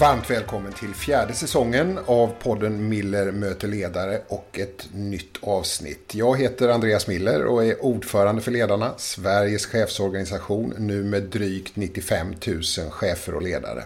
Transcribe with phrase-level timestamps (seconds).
[0.00, 6.14] Varmt välkommen till fjärde säsongen av podden Miller möter ledare och ett nytt avsnitt.
[6.14, 12.34] Jag heter Andreas Miller och är ordförande för Ledarna, Sveriges chefsorganisation, nu med drygt 95
[12.46, 13.84] 000 chefer och ledare.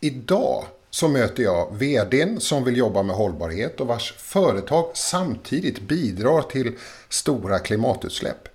[0.00, 6.42] Idag så möter jag vdn som vill jobba med hållbarhet och vars företag samtidigt bidrar
[6.42, 6.72] till
[7.08, 8.48] stora klimatutsläpp.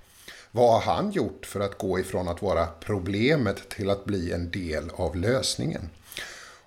[0.51, 4.51] Vad har han gjort för att gå ifrån att vara problemet till att bli en
[4.51, 5.89] del av lösningen?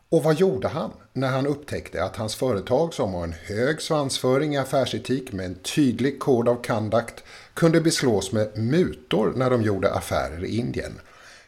[0.09, 4.55] Och vad gjorde han när han upptäckte att hans företag som har en hög svansföring
[4.55, 7.25] i affärsetik med en tydlig kod av conduct
[7.55, 10.93] kunde beslås med mutor när de gjorde affärer i Indien?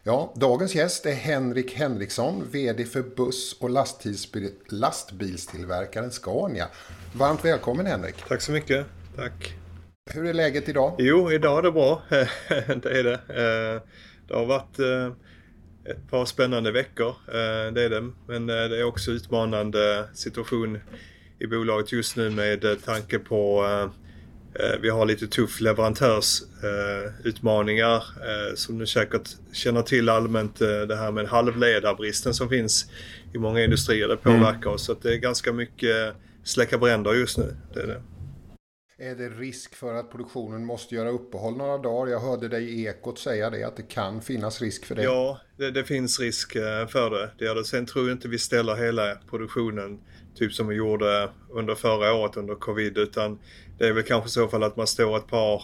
[0.03, 3.71] Ja, dagens gäst är Henrik Henriksson, VD för buss- och
[4.71, 6.69] lastbilstillverkaren Scania.
[7.15, 8.17] Varmt välkommen Henrik.
[8.29, 8.87] Tack så mycket.
[9.17, 9.55] Tack.
[10.11, 10.95] Hur är läget idag?
[10.99, 12.03] Jo, idag är det bra.
[12.83, 13.15] det är det.
[13.15, 13.83] Eh,
[14.29, 15.13] det har varit eh,
[15.91, 18.11] ett par spännande veckor, eh, det är det.
[18.27, 20.79] Men det är också utmanande situation
[21.39, 23.65] i bolaget just nu med tanke på
[24.81, 28.05] vi har lite tuff leverantörsutmaningar
[28.55, 32.91] som ni säkert känner till allmänt det här med halvledarbristen som finns
[33.35, 34.09] i många industrier.
[34.09, 34.75] Det påverkar mm.
[34.75, 34.85] oss.
[34.85, 37.57] Så det är ganska mycket släcka bränder just nu.
[37.75, 38.03] Det är det.
[39.01, 42.13] Är det risk för att produktionen måste göra uppehåll några dagar?
[42.13, 45.03] Jag hörde dig i Ekot säga det, att det kan finnas risk för det.
[45.03, 47.31] Ja, det, det finns risk eh, för det.
[47.39, 47.65] det, det.
[47.65, 50.01] Sen tror jag inte vi ställer hela produktionen
[50.35, 53.39] typ som vi gjorde under förra året under covid utan
[53.79, 55.63] det är väl kanske så fall att man står ett par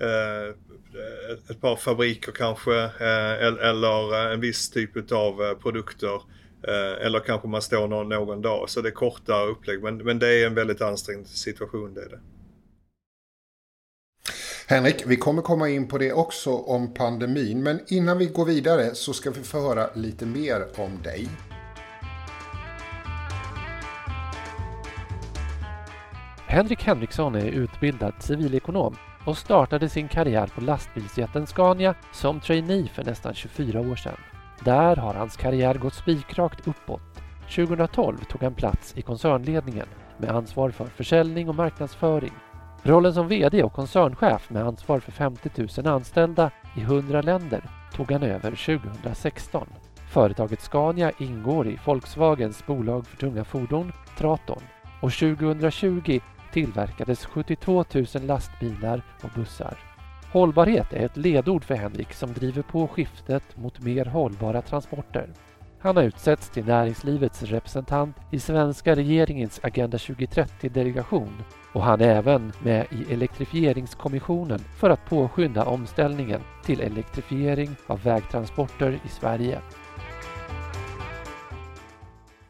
[0.00, 0.54] eh,
[1.50, 6.22] ett par fabriker kanske eh, eller eh, en viss typ av eh, produkter
[7.00, 10.28] eller kanske man står någon, någon dag så det är korta upplägg men, men det
[10.28, 12.20] är en väldigt ansträngd situation det är det.
[14.68, 17.62] Henrik, vi kommer komma in på det också om pandemin.
[17.62, 21.28] Men innan vi går vidare så ska vi få höra lite mer om dig.
[26.46, 28.96] Henrik Henriksson är utbildad civilekonom
[29.26, 34.16] och startade sin karriär på lastbilsjätten Scania som trainee för nästan 24 år sedan.
[34.64, 37.02] Där har hans karriär gått spikrakt uppåt.
[37.56, 39.86] 2012 tog han plats i koncernledningen
[40.18, 42.32] med ansvar för försäljning och marknadsföring
[42.86, 48.12] Rollen som VD och koncernchef med ansvar för 50 000 anställda i 100 länder tog
[48.12, 49.66] han över 2016.
[50.10, 54.62] Företaget Scania ingår i Volkswagens bolag för tunga fordon, Traton,
[55.00, 56.20] och 2020
[56.52, 59.78] tillverkades 72 000 lastbilar och bussar.
[60.32, 65.28] Hållbarhet är ett ledord för Henrik som driver på skiftet mot mer hållbara transporter.
[65.78, 71.42] Han har utsetts till näringslivets representant i svenska regeringens Agenda 2030-delegation
[71.74, 79.00] och han är även med i elektrifieringskommissionen för att påskynda omställningen till elektrifiering av vägtransporter
[79.06, 79.60] i Sverige.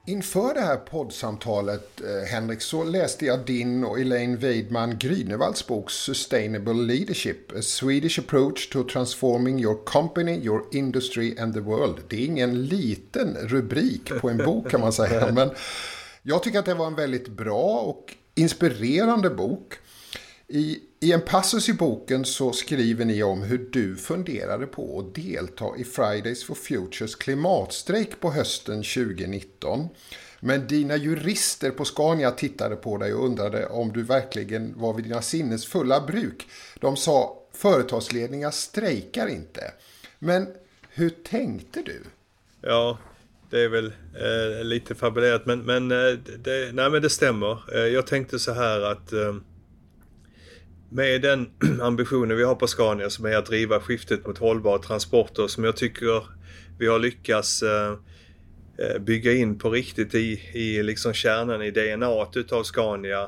[0.06, 5.90] Inför det här poddsamtalet, eh, Henrik, så läste jag din och Elaine Weidman Grynevalds bok
[5.90, 12.00] Sustainable Leadership, A Swedish Approach to Transforming Your Company, Your Industry and the World.
[12.08, 15.50] Det är ingen liten rubrik på en bok kan man säga, men
[16.22, 19.74] jag tycker att det var en väldigt bra och inspirerande bok.
[20.48, 25.14] I, I en passus i boken så skriver ni om hur du funderade på att
[25.14, 29.88] delta i Fridays for Futures klimatstrejk på hösten 2019.
[30.40, 35.04] Men dina jurister på Scania tittade på dig och undrade om du verkligen var vid
[35.04, 36.48] dina sinnes fulla bruk.
[36.80, 39.72] De sa företagsledningar strejkar inte.
[40.18, 40.46] Men
[40.88, 42.02] hur tänkte du?
[42.60, 42.98] Ja,
[43.54, 47.58] det är väl eh, lite fabulerat men, men, eh, det, nej, men det stämmer.
[47.74, 49.34] Eh, jag tänkte så här att eh,
[50.88, 51.50] med den
[51.82, 55.76] ambitionen vi har på Scania som är att driva skiftet mot hållbara transporter som jag
[55.76, 56.26] tycker
[56.78, 57.92] vi har lyckats eh,
[58.78, 63.22] eh, bygga in på riktigt i, i liksom kärnan i DNA utav Scania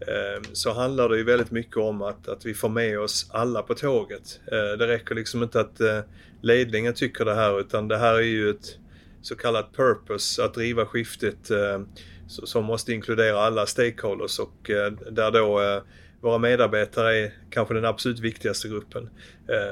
[0.00, 3.62] ehm, så handlar det ju väldigt mycket om att, att vi får med oss alla
[3.62, 4.40] på tåget.
[4.46, 6.00] Eh, det räcker liksom inte att eh,
[6.42, 8.78] ledningen tycker det här utan det här är ju ett
[9.24, 11.80] så kallat purpose, att driva skiftet eh,
[12.26, 15.82] som måste inkludera alla stakeholders och eh, där då eh,
[16.20, 19.10] våra medarbetare är kanske den absolut viktigaste gruppen.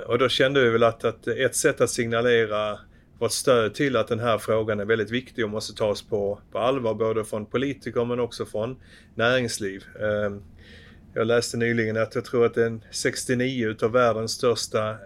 [0.07, 2.79] Och då kände vi väl att, att ett sätt att signalera
[3.19, 6.59] vårt stöd till att den här frågan är väldigt viktig och måste tas på, på
[6.59, 8.77] allvar både från politiker men också från
[9.15, 9.85] näringsliv.
[11.15, 14.97] Jag läste nyligen att jag tror att det är 69 utav världens största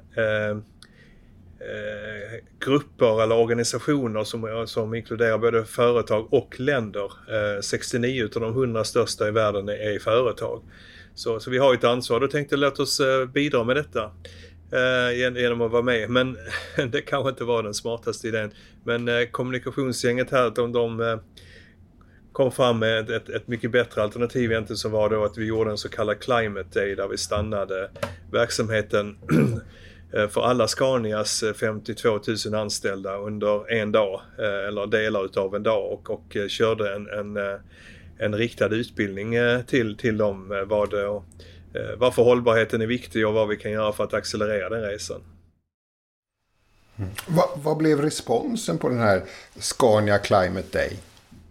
[1.66, 7.04] eh, grupper eller organisationer som, som inkluderar både företag och länder.
[7.04, 10.62] Eh, 69 av de 100 största i världen är, är företag.
[11.14, 12.20] Så, så vi har ett ansvar.
[12.20, 14.10] Då tänkte jag låt oss eh, bidra med detta.
[14.72, 16.10] eh, genom att vara med.
[16.10, 16.36] Men
[16.90, 18.50] det kanske inte var den smartaste idén.
[18.84, 21.18] Men eh, kommunikationsgänget här, de, de eh,
[22.32, 25.70] kom fram med ett, ett, mycket bättre alternativ egentligen som var då att vi gjorde
[25.70, 27.90] en så kallad Climate Day där vi stannade
[28.32, 29.18] verksamheten
[30.10, 35.62] för alla Scanias 52 eh, 000 anställda under en dag eh, eller delar utav en
[35.62, 37.36] dag och, och körde en, en,
[38.18, 39.34] en riktad utbildning
[39.66, 40.94] till, till dem vad,
[41.96, 45.22] varför hållbarheten är viktig och vad vi kan göra för att accelerera den resan.
[46.98, 47.10] Mm.
[47.26, 49.22] Vad, vad blev responsen på den här
[49.56, 50.98] Scania Climate Day?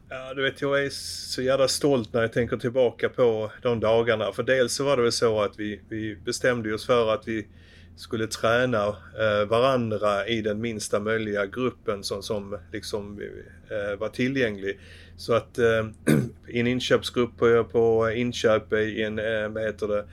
[0.09, 4.31] Ja, du vet, jag är så jävla stolt när jag tänker tillbaka på de dagarna.
[4.31, 7.47] För dels så var det väl så att vi, vi bestämde oss för att vi
[7.95, 13.21] skulle träna eh, varandra i den minsta möjliga gruppen som, som liksom
[13.69, 14.79] eh, var tillgänglig.
[15.17, 15.87] Så att eh,
[16.47, 20.05] i en inköpsgrupp på, på inköp i en, eh, vad heter det,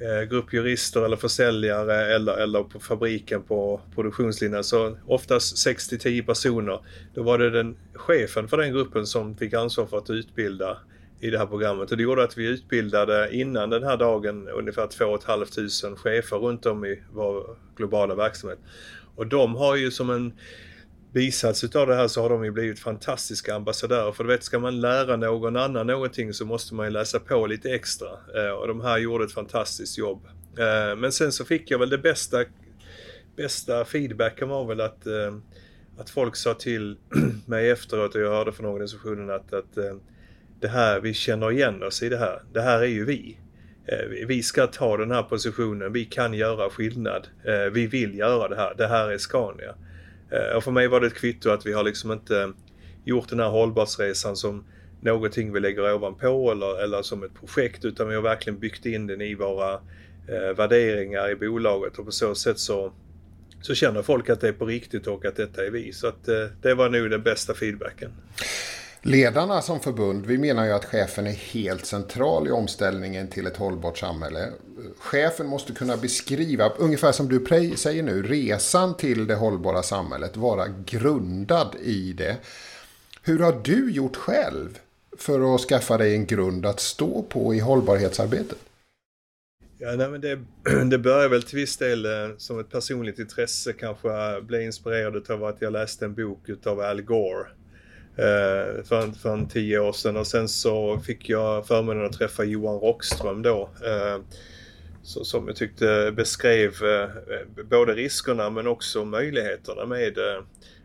[0.00, 4.64] eh, grupp jurister eller försäljare eller, eller på fabriken på produktionslinjen.
[4.64, 6.80] Så oftast 6-10 personer.
[7.14, 10.78] Då var det den chefen för den gruppen som fick ansvar för att utbilda
[11.20, 11.90] i det här programmet.
[11.90, 15.46] Och det gjorde att vi utbildade innan den här dagen ungefär 2 500
[15.96, 18.58] chefer runt om i vår globala verksamhet.
[19.14, 20.32] Och de har ju som en
[21.12, 24.12] bisats utav det här så har de ju blivit fantastiska ambassadörer.
[24.12, 27.46] För du vet, ska man lära någon annan någonting så måste man ju läsa på
[27.46, 28.08] lite extra.
[28.08, 30.26] Eh, och de här gjorde ett fantastiskt jobb.
[30.58, 32.44] Eh, men sen så fick jag väl det bästa,
[33.36, 35.36] bästa feedbacken var väl att, eh,
[35.98, 36.96] att folk sa till
[37.46, 39.78] mig efteråt och jag hörde från organisationen att, att
[40.60, 42.42] det här, vi känner igen oss i det här.
[42.52, 43.38] Det här är ju vi.
[43.86, 47.28] Eh, vi ska ta den här positionen, vi kan göra skillnad.
[47.44, 49.74] Eh, vi vill göra det här, det här är Scania.
[50.30, 52.52] Eh, och för mig var det ett kvitto att vi har liksom inte
[53.04, 54.64] gjort den här hållbarhetsresan som
[55.00, 59.06] någonting vi lägger ovanpå eller, eller som ett projekt utan vi har verkligen byggt in
[59.06, 59.72] den i våra
[60.28, 62.92] eh, värderingar i bolaget och på så sätt så,
[63.62, 65.92] så känner folk att det är på riktigt och att detta är vi.
[65.92, 68.10] Så att eh, det var nog den bästa feedbacken.
[69.02, 73.56] Ledarna som förbund, vi menar ju att chefen är helt central i omställningen till ett
[73.56, 74.52] hållbart samhälle.
[74.98, 77.44] Chefen måste kunna beskriva, ungefär som du
[77.76, 82.36] säger nu, resan till det hållbara samhället, vara grundad i det.
[83.22, 84.78] Hur har du gjort själv
[85.18, 88.58] för att skaffa dig en grund att stå på i hållbarhetsarbetet?
[89.78, 90.38] Ja, nej, men det,
[90.90, 95.30] det börjar väl till viss del eh, som ett personligt intresse kanske eh, bli inspirerad
[95.30, 97.46] av att jag läste en bok utav Al Gore
[98.16, 102.44] eh, för, för en tio år sedan och sen så fick jag förmånen att träffa
[102.44, 103.70] Johan Rockström då.
[103.84, 104.22] Eh,
[105.02, 107.08] så, som jag tyckte beskrev eh,
[107.70, 110.42] både riskerna men också möjligheterna med eh,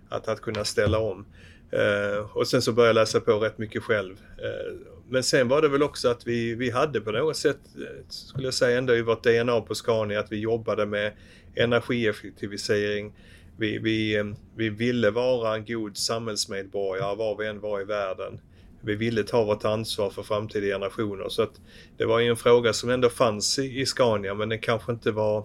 [0.10, 1.26] att, att kunna ställa om.
[1.72, 4.16] Eh, och sen så började jag läsa på rätt mycket själv.
[4.38, 4.74] Eh,
[5.10, 8.48] men sen var det väl också att vi, vi hade på något sätt, eh, skulle
[8.48, 11.12] jag säga ändå i vårt DNA på Scania, att vi jobbade med
[11.56, 13.14] energieffektivisering,
[13.62, 18.40] vi, vi, vi ville vara en god samhällsmedborgare var vi än var i världen.
[18.82, 21.30] Vi ville ta vårt ansvar för framtida generationer.
[21.30, 21.62] Så att
[21.98, 25.12] det var ju en fråga som ändå fanns i, i Scania men den kanske inte
[25.12, 25.38] var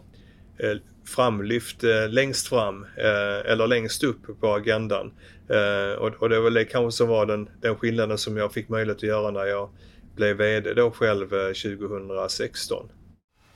[0.58, 0.76] eh,
[1.06, 5.12] framlyft eh, längst fram eh, eller längst upp på agendan.
[5.48, 8.68] Eh, och, och, det var det kanske som var den, den skillnaden som jag fick
[8.68, 9.70] möjlighet att göra när jag
[10.14, 12.88] blev VD då själv eh, 2016.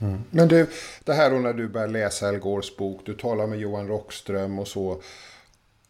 [0.01, 0.19] Mm.
[0.31, 0.67] Men du,
[1.03, 4.59] det här då när du började läsa El Gores bok, du talar med Johan Rockström
[4.59, 5.01] och så.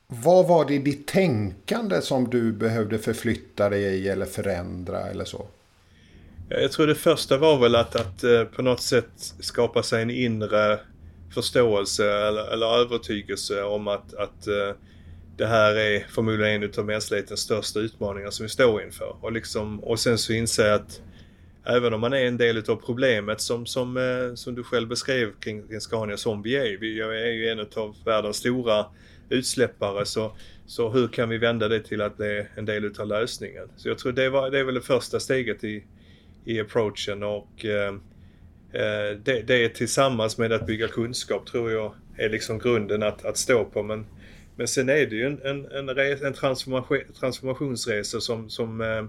[0.07, 5.25] Vad var det i ditt tänkande som du behövde förflytta dig i eller förändra eller
[5.25, 5.47] så?
[6.49, 10.09] Jag tror det första var väl att, att eh, på något sätt skapa sig en
[10.09, 10.79] inre
[11.33, 14.75] förståelse eller, eller övertygelse om att, att eh,
[15.37, 19.15] det här är förmodligen en av mänsklighetens största utmaningar som vi står inför.
[19.21, 21.01] Och, liksom, och sen så inse att
[21.65, 25.31] även om man är en del utav problemet som, som, eh, som du själv beskrev
[25.39, 26.77] kring, kring Scania som vi är.
[26.77, 28.85] Vi är ju en av världens stora
[29.29, 33.07] utsläppare så, så hur kan vi vända det till att det är en del utav
[33.07, 33.67] lösningen?
[33.77, 35.83] Så jag tror det, var, det är väl det första steget i,
[36.45, 37.93] i approachen och eh,
[38.73, 43.37] eh det, det tillsammans med att bygga kunskap tror jag är liksom grunden att, att
[43.37, 43.83] stå på.
[43.83, 44.05] Men,
[44.55, 45.89] men sen är det ju en, en, en,
[46.25, 49.03] en transformation, transformationsresa som, som eh,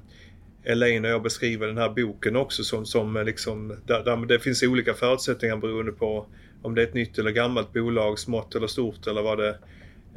[0.64, 4.62] Elaine och jag beskriver den här boken också som, som liksom, där, där det finns
[4.62, 6.26] olika förutsättningar beroende på
[6.62, 9.58] om det är ett nytt eller gammalt bolag, smått eller stort eller vad det,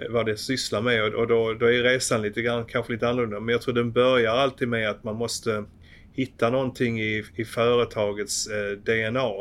[0.09, 3.39] vad det sysslar med och, och då, då är resan lite grann, kanske lite annorlunda.
[3.39, 5.65] Men jag tror den börjar alltid med att man måste
[6.13, 9.31] hitta någonting i, i företagets eh, DNA,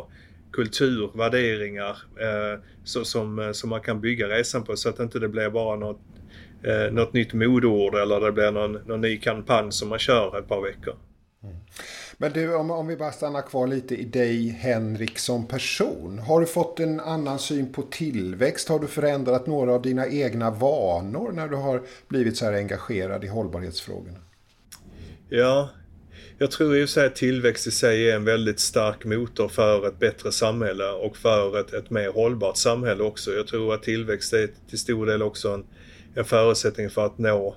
[0.52, 5.18] kultur, värderingar eh, så, som, eh, som man kan bygga resan på så att inte
[5.18, 6.00] det blir bara något
[6.66, 10.49] eh, något nytt modord eller det blir någon, någon ny kampanj som man kör ett
[10.49, 10.97] par veckor.
[11.42, 11.56] Mm.
[12.18, 16.18] Men du, om, om vi bara stannar kvar lite i dig, Henrik, som person.
[16.18, 18.68] Har du fått en annan syn på tillväxt?
[18.68, 23.25] Har du förändrat några av dina egna vanor när du har blivit så här engagerad
[23.25, 24.18] i hållbarhetsfrågorna?
[25.28, 25.71] Ja,
[26.38, 30.33] jag tror ju att tillväxt i sig är en väldigt stark motor för ett bättre
[30.33, 33.33] samhälle och för ett, ett mer hållbart samhälle också.
[33.33, 35.64] Jag tror att tillväxt är till stor del också en,
[36.14, 37.56] en förutsättning för att nå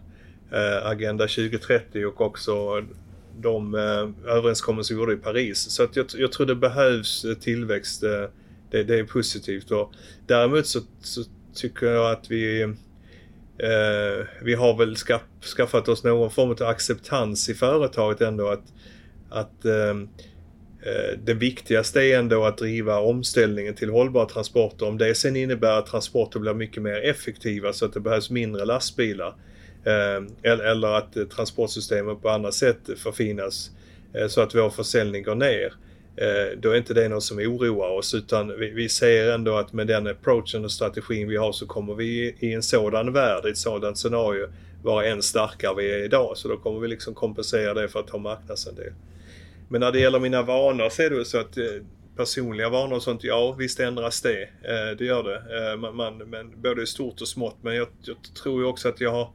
[0.52, 2.84] eh, Agenda 2030 och också
[3.40, 5.70] de eh, överenskommelser vi gjorde i Paris.
[5.70, 8.04] Så att jag, jag tror det behövs eh, tillväxt.
[8.04, 8.26] Eh,
[8.72, 9.72] det, det, är positivt.
[9.72, 9.92] Och
[10.26, 11.24] däremot så, så
[11.54, 12.62] tycker jag att vi
[13.58, 15.22] eh, vi har väl skaff,
[15.58, 18.74] skaffat oss någon form av acceptans i företaget ändå att,
[19.30, 19.96] att eh,
[20.88, 24.88] Eh, det viktigaste är ändå att driva omställningen till hållbara transporter.
[24.88, 28.66] Om det sen innebär att transporter blir mycket mer effektiva så att det behövs mindre
[28.66, 29.36] lastbilar
[29.84, 33.72] eh, eller att eh, transportsystemet på andra sätt förfinas
[34.30, 35.74] så att vår försäljning går ner.
[36.58, 40.08] Då är inte det något som oroar oss utan vi, ser ändå att med den
[40.08, 43.98] approachen och strategin vi har så kommer vi i en sådan värld, i ett sådant
[43.98, 44.48] scenario
[44.84, 46.38] vara än starkare vi är idag.
[46.38, 48.94] Så då kommer vi liksom kompensera det för att ta marknadsandel.
[49.70, 51.64] Men när det gäller mina vanor så är det så att eh,
[52.16, 54.44] personliga vanor och sånt, ja visst ändras det.
[54.44, 55.72] Eh, det gör det.
[55.72, 57.58] Eh, man, man, men både i stort och smått.
[57.62, 59.32] Men jag, jag tror ju också att jag har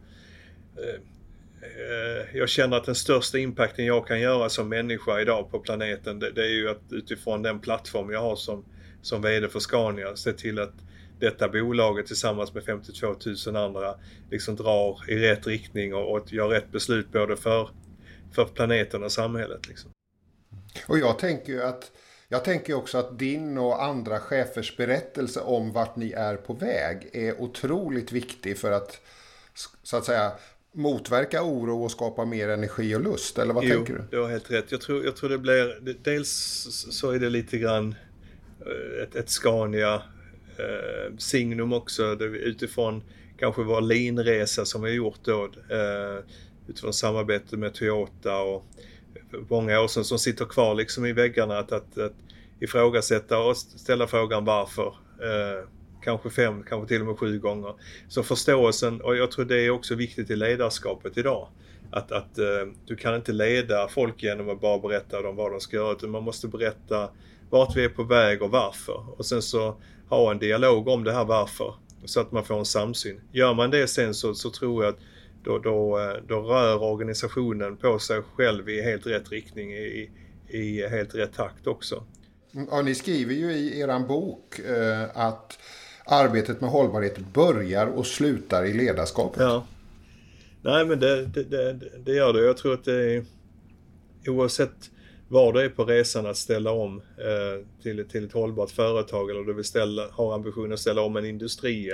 [2.35, 6.31] jag känner att den största impacten jag kan göra som människa idag på planeten det,
[6.31, 8.65] det, är ju att utifrån den plattform jag har som,
[9.03, 10.75] som VD för Scania se till att
[11.21, 13.15] detta bolaget tillsammans med 52
[13.47, 13.95] 000 andra
[14.31, 17.69] liksom drar i rätt riktning och, och gör rätt beslut både för,
[18.35, 19.69] för planeten och samhället.
[19.69, 19.91] Liksom.
[20.87, 21.91] Och jag tänker ju att
[22.29, 27.11] jag tänker också att din och andra chefers berättelse om vart ni är på väg
[27.12, 29.00] är otroligt viktig för att
[29.83, 30.33] så att säga
[30.73, 33.38] motverka oro och skapa mer energi och lust?
[33.38, 34.19] Eller vad jo, tänker du?
[34.19, 34.73] har helt rätt.
[34.73, 35.95] Jag tror, jag tror det blir...
[36.02, 36.31] Dels
[36.91, 37.95] så är det lite grann
[38.61, 39.95] eh, ett, ett Scania
[40.57, 43.02] eh, signum också utifrån
[43.38, 45.45] kanske vår linresa som vi har gjort då.
[45.45, 46.25] Eh,
[46.69, 48.64] utifrån samarbete med Toyota och
[49.49, 52.12] många år sedan som sitter kvar liksom i väggarna att, att, att
[52.61, 54.95] ifrågasätta och ställa frågan varför.
[55.23, 55.69] Eh,
[56.04, 57.75] kanske fem, kanske till och med sju gånger.
[58.09, 61.49] Så förståelsen, och jag tror det är också viktigt i ledarskapet idag.
[61.90, 65.61] Att, att eh, du kan inte leda folk genom att bara berätta dem vad de
[65.61, 67.09] ska göra utan man måste berätta
[67.50, 69.04] vart vi är på väg och varför.
[69.19, 69.76] Och sen så
[70.09, 71.75] ha en dialog om det här varför.
[72.04, 73.21] Så att man får en samsyn.
[73.33, 75.00] Gör man det sen så, så tror jag att
[75.45, 80.11] då, då, eh, då rör organisationen på sig själv i helt rätt riktning, i,
[80.49, 82.05] i helt rätt takt också.
[82.71, 85.59] Ja, ni skriver ju i er bok eh, att
[86.05, 89.43] arbetet med hållbarhet börjar och slutar i ledarskapet.
[89.43, 89.67] Ja.
[90.63, 92.41] Nej men det, det, det, det gör det.
[92.41, 93.25] Jag tror att det är
[94.27, 94.91] oavsett
[95.29, 99.43] var du är på resan att ställa om eh, till, till ett hållbart företag eller
[99.43, 101.93] du vill ställa, har ambitionen att ställa om en industri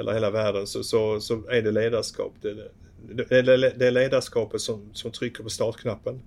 [0.00, 2.32] eller hela världen så, så, så är det ledarskap.
[2.40, 2.54] Det,
[3.08, 6.22] det, det är ledarskapet som, som trycker på startknappen.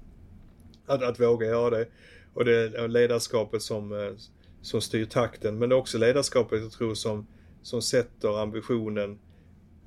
[0.86, 1.88] Att, att våga göra det.
[2.34, 4.14] Och det är ledarskapet som, eh,
[4.62, 5.60] som styr takten.
[5.60, 7.28] Men det är också ledarskapet jag tror som,
[7.62, 9.20] som sätter ambitionen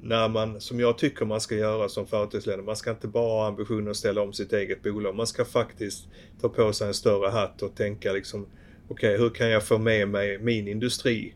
[0.00, 3.46] när man, som jag tycker man ska göra som företagsledare, man ska inte bara ha
[3.46, 5.14] ambitionen att ställa om sitt eget bolag.
[5.14, 6.08] Man ska faktiskt
[6.40, 8.46] ta på sig en större hatt och tänka liksom,
[8.88, 11.34] okej okay, hur kan jag få med mig min industri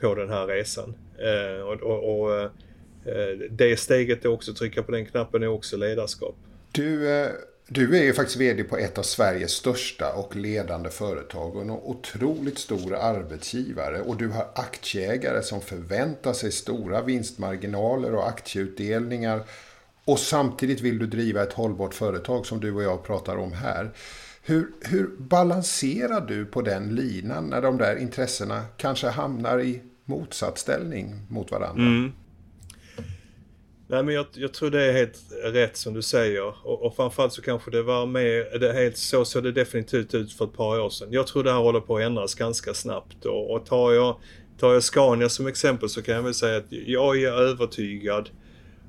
[0.00, 0.94] på den här resan?
[1.18, 2.50] Eh, och, och, och eh,
[3.50, 6.36] det steget är också, trycka på den knappen, är också ledarskap.
[6.72, 7.30] Du, eh,
[7.68, 11.70] du är ju faktiskt vd på ett av Sveriges största och ledande företag och en
[11.70, 14.00] otroligt stor arbetsgivare.
[14.00, 19.42] Och du har aktieägare som förväntar sig stora vinstmarginaler och aktieutdelningar.
[20.04, 23.90] Och samtidigt vill du driva ett hållbart företag som du och jag pratar om här.
[24.42, 31.14] Hur, hur balanserar du på den linan när de där intressena kanske hamnar i motsatsställning
[31.28, 31.82] mot varandra?
[31.82, 32.12] Mm.
[33.86, 37.32] Nej men jag, jag, tror det är helt rätt som du säger och, och framförallt
[37.32, 40.80] så kanske det var mer, det helt, så såg det definitivt ut för ett par
[40.80, 41.08] år sedan.
[41.10, 44.16] Jag tror det här håller på att ändras ganska snabbt och, och tar, jag,
[44.58, 48.30] tar jag Scania som exempel så kan jag väl säga att jag är övertygad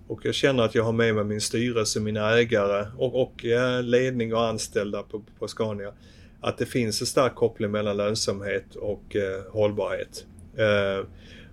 [0.07, 3.45] och jag känner att jag har med mig min styrelse, mina ägare och, och
[3.83, 5.93] ledning och anställda på, på Scania.
[6.41, 10.25] Att det finns en stark koppling mellan lönsamhet och eh, hållbarhet.
[10.57, 11.05] Eh,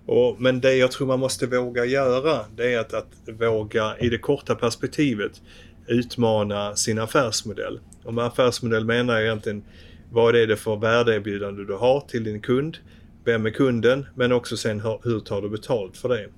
[0.06, 3.08] och, men det jag tror man måste våga göra det är att, att
[3.40, 5.42] våga i det korta perspektivet
[5.86, 7.80] utmana sin affärsmodell.
[8.04, 9.64] Och med affärsmodell menar jag egentligen
[10.10, 12.78] vad är det för värdeerbjudande du har till din kund?
[13.24, 14.06] Vem är kunden?
[14.14, 16.28] Men också sen hur tar du betalt för det?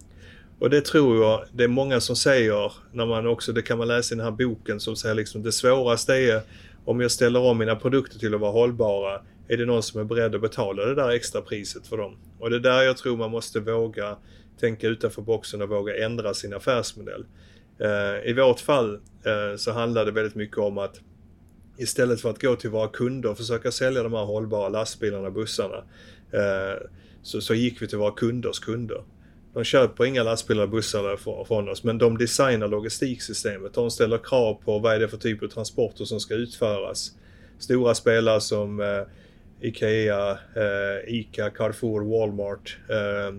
[0.59, 3.89] Och det tror jag, det är många som säger, när man också, det kan man
[3.89, 6.41] läsa i den här boken som säger liksom det svåraste är
[6.85, 10.05] om jag ställer om mina produkter till att vara hållbara, är det någon som är
[10.05, 12.17] beredd att betala det där extra priset för dem?
[12.39, 14.17] Och det är där jag tror man måste våga
[14.61, 17.25] tänka utanför boxen och våga ändra sin affärsmodell.
[17.79, 21.01] Eh, I vårt fall eh, så handlar det väldigt mycket om att
[21.79, 25.33] istället för att gå till våra kunder och försöka sälja de här hållbara lastbilarna och
[25.33, 25.85] bussarna
[26.33, 26.87] eh,
[27.23, 29.05] så, så gick vi till våra kunders kunder.
[29.55, 33.75] De köper inga lastbilar och bussar från oss men de designar logistiksystemet.
[33.75, 37.13] De ställer krav på vad är det för typ av transporter som ska utföras.
[37.59, 39.03] Stora spelare som eh,
[39.65, 42.79] IKEA, eh, ICA, Carrefour, Walmart.
[42.89, 43.35] Eh,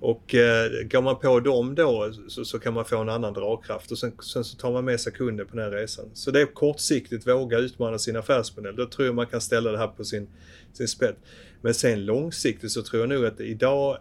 [0.00, 3.90] och eh, går man på dem då så, så, kan man få en annan dragkraft
[3.90, 6.10] och sen, sen, så tar man med sig kunden på den här resan.
[6.14, 8.76] Så det är kortsiktigt våga utmana sin affärsmodell.
[8.76, 10.28] Då tror jag man kan ställa det här på sin,
[10.72, 11.16] sin spett.
[11.62, 13.98] Men sen långsiktigt så tror jag nog att idag,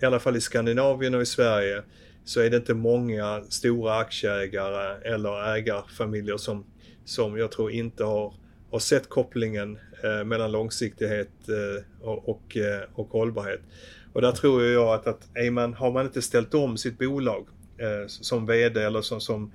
[0.00, 1.82] i alla fall i Skandinavien och i Sverige,
[2.24, 6.64] så är det inte många stora aktieägare eller ägarfamiljer som,
[7.04, 8.34] som jag tror inte har,
[8.70, 13.60] har sett kopplingen Eh, mellan långsiktighet eh, och, och, eh, och hållbarhet.
[14.12, 17.46] Och där tror jag att, att är man, har man inte ställt om sitt bolag
[18.06, 19.52] som VD eller som, som,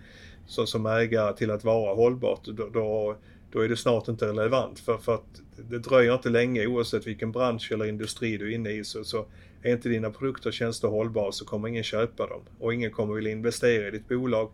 [0.48, 3.16] som, som ägare till att vara hållbart, då, då,
[3.52, 4.80] då, är det snart inte relevant.
[4.80, 8.70] För, för att det dröjer inte länge oavsett vilken bransch eller industri du är inne
[8.70, 9.26] i så, så
[9.62, 13.14] är inte dina produkter och tjänster hållbara så kommer ingen köpa dem och ingen kommer
[13.14, 14.52] vilja investera i ditt bolag.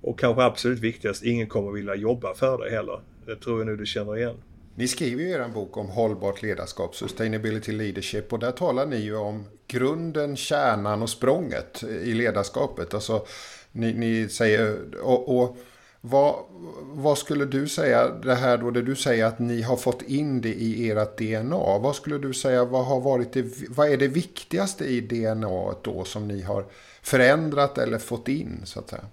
[0.00, 3.00] Och kanske absolut viktigast, ingen kommer vilja jobba för dig heller.
[3.26, 4.36] Det tror jag nu du känner igen.
[4.74, 9.16] Ni skriver ju er bok om hållbart ledarskap, Sustainability Leadership, och där talar ni ju
[9.16, 12.94] om grunden, kärnan och språnget i ledarskapet.
[12.94, 13.26] Alltså,
[13.72, 15.56] ni, ni säger, och, och
[16.00, 16.34] vad,
[16.80, 20.40] vad, skulle du säga, det här då, det du säger att ni har fått in
[20.40, 21.78] det i ert DNA.
[21.78, 26.04] Vad skulle du säga, vad, har varit det, vad är det viktigaste i DNA då
[26.04, 26.64] som ni har
[27.02, 29.04] förändrat eller fått in så att säga?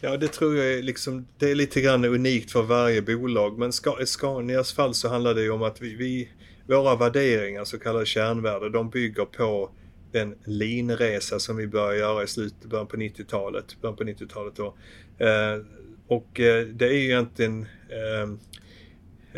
[0.00, 3.58] Ja, det tror jag är, liksom, det är lite grann unikt för varje bolag.
[3.58, 3.70] Men
[4.02, 6.28] i Scanias fall så handlar det ju om att vi, vi
[6.66, 9.70] våra värderingar, så kallade kärnvärden, de bygger på
[10.12, 13.76] den linresa som vi började göra i slutet, början på 90-talet.
[13.80, 14.74] Början på 90-talet då.
[15.24, 15.62] Eh,
[16.06, 18.22] och eh, det är ju egentligen eh,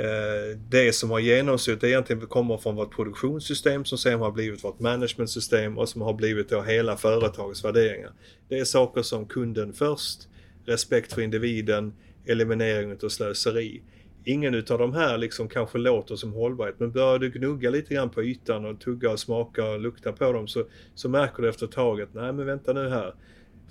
[0.05, 4.65] eh det som har genomsyrat, det egentligen kommer från vårt produktionssystem som sen har blivit
[4.65, 8.13] vårt managementsystem och som har blivit då hela företagets värderingar.
[8.49, 10.29] Det är saker som kunden först,
[10.71, 11.93] respekt för individen,
[12.27, 13.83] eliminering av slöseri.
[14.25, 18.11] Ingen utav de här liksom kanske låter som hållbarhet men börjar du gnugga lite grann
[18.11, 21.67] på ytan och tugga och smaka och lukta på dem så, så märker du efter
[21.67, 23.15] ett tag att nej men vänta nu här.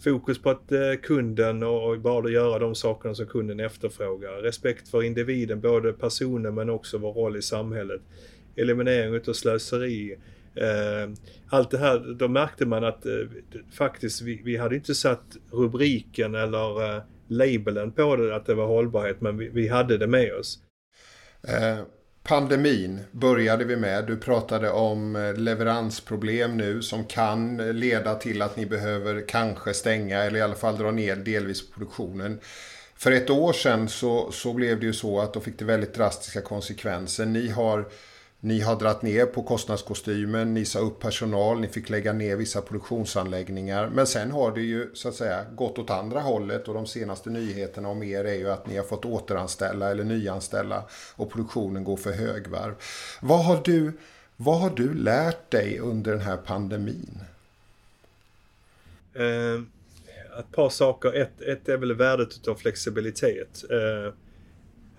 [0.03, 4.31] Fokus på att eh, kunden och, och bara göra de sakerna som kunden efterfrågar.
[4.31, 8.01] Respekt för individen, både personen men också vår roll i samhället.
[8.55, 10.17] Eliminering utav slöseri
[10.55, 11.09] Eh,
[11.49, 13.11] allt det här, då märkte man att eh,
[13.73, 18.67] faktiskt vi, vi hade inte satt rubriken eller eh, labelen på det att det var
[18.67, 20.59] hållbarhet men vi, vi hade det med oss.
[22.23, 24.07] Pandemin började vi med.
[24.07, 30.39] Du pratade om leveransproblem nu som kan leda till att ni behöver kanske stänga eller
[30.39, 32.39] i alla fall dra ner delvis produktionen.
[32.95, 35.93] För ett år sedan så, så blev det ju så att då fick det väldigt
[35.93, 37.25] drastiska konsekvenser.
[37.25, 37.85] Ni har
[38.41, 42.61] ni har dratt ner på kostnadskostymen, ni sa upp personal, ni fick lägga ner vissa
[42.61, 43.89] produktionsanläggningar.
[43.89, 47.29] Men sen har det ju så att säga gått åt andra hållet och de senaste
[47.29, 50.83] nyheterna om er är ju att ni har fått återanställa eller nyanställa
[51.15, 52.75] och produktionen går för högvarv.
[53.21, 53.91] Vad har du,
[54.35, 57.19] vad har du lärt dig under den här pandemin?
[59.13, 59.61] Eh,
[60.39, 61.13] ett par saker.
[61.13, 63.63] Ett, ett är väl värdet av flexibilitet.
[63.69, 64.13] Eh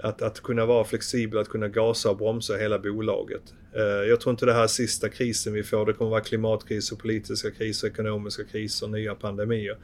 [0.03, 3.55] att, att kunna vara flexibel, att kunna gasa och bromsa hela bolaget.
[3.77, 5.87] Eh, jag tror inte det här är sista krisen vi får.
[5.87, 9.79] Det kommer vara klimatkriser, politiska kriser, ekonomiska kriser, nya pandemier.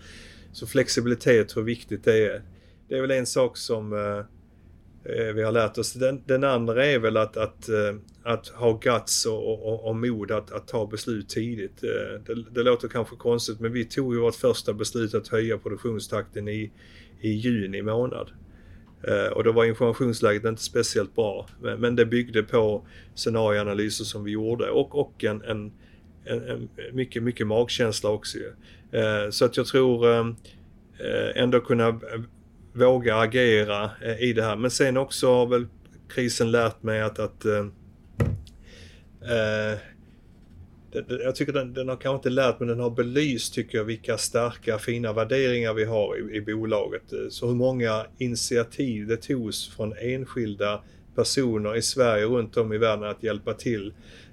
[0.53, 2.43] Så flexibilitet, hur viktigt det är.
[2.89, 4.19] Det är väl en sak som eh,
[5.15, 5.93] eh, vi har lärt oss.
[5.93, 7.69] Den, den andra är väl att, att,
[8.23, 11.81] att ha guts och, och, och mod att, att, ta beslut tidigt.
[12.27, 16.49] Det, det, låter kanske konstigt men vi tog ju vårt första beslut att höja produktionstakten
[16.49, 16.73] i,
[17.21, 18.31] i juni månad.
[19.03, 21.47] Eh, och då var informationsläget inte speciellt bra.
[21.79, 25.73] Men det byggde på scenarioanalyser som vi gjorde och, och en, en,
[26.25, 28.39] en, mycket, mycket magkänsla också.
[28.93, 30.27] Eh, så att jag tror eh,
[31.35, 32.01] ändå kunna
[32.73, 34.57] våga agera i det här.
[34.57, 35.67] Men sen också har väl
[36.09, 37.45] krisen lärt mig att, att
[41.09, 44.19] jag tycker den, den har kanske inte lärt men den har belyst tycker jag vilka
[44.19, 47.03] starka fina värderingar vi har i, i bolaget.
[47.31, 50.83] Så hur många initiativ det togs från enskilda
[51.15, 53.93] personer i Sverige och runt om i världen att hjälpa till.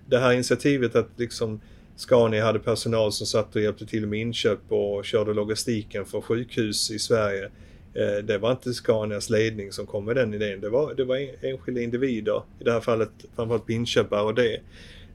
[0.09, 1.61] Det här initiativet att liksom
[1.95, 6.91] Scania hade personal som satt och hjälpte till med inköp och körde logistiken för sjukhus
[6.91, 7.43] i Sverige
[7.93, 10.61] eh, det var inte Scanias ledning som kom med den idén.
[10.61, 14.59] Det var, det var enskilda individer, i det här fallet framförallt inköpare och det.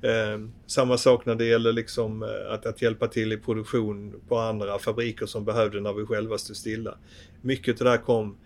[0.03, 4.39] Eh, samma sak när det gäller liksom eh, att, att hjälpa till i produktion på
[4.39, 6.99] andra fabriker som behövde när vi själva stod stilla.
[7.43, 8.37] Mycket av det där kom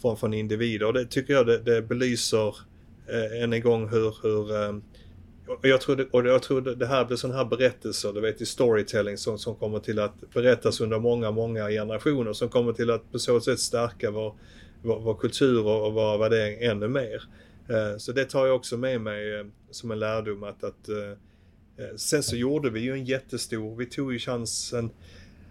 [0.00, 2.56] från, från individer och det tycker jag det, det belyser
[3.06, 4.76] eh, än en gång hur, hur eh,
[5.46, 8.40] och jag tror, det, och jag tror det här blir sådana här berättelser, du vet
[8.40, 12.90] i storytelling som, som kommer till att berättas under många, många generationer som kommer till
[12.90, 14.34] att på så sätt stärka vår,
[14.82, 17.22] vår, vår kultur och våra värderingar ännu mer.
[17.72, 21.96] Eh, så det tar jag också med mig eh, som en lärdom att, att eh,
[21.96, 24.90] sen så gjorde vi ju en jättestor, vi tog ju chansen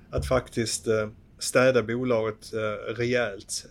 [0.10, 0.88] att faktiskt
[1.40, 2.54] städa bolaget
[2.88, 3.66] rejält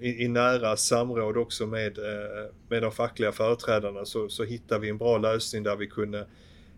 [0.00, 1.98] i, nära samråd också med,
[2.68, 4.04] med de fackliga företrädarna.
[4.04, 6.26] Så, så hittade vi en bra lösning där vi kunde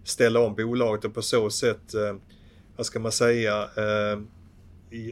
[0.04, 1.94] ställa om bolaget och på så sätt,
[2.76, 3.68] vad ska man säga,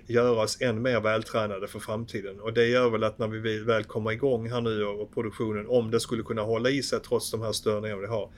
[0.06, 2.40] göra oss än mer vältränade för framtiden.
[2.40, 5.90] Och det gör väl att när vi väl kommer igång här nu och, produktionen, om
[5.90, 8.30] det skulle kunna hålla i sig trots de här störningarna vi har,